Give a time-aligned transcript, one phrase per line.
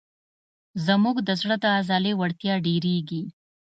[0.85, 3.23] زموږ د زړه د عضلې وړتیا ډېرېږي.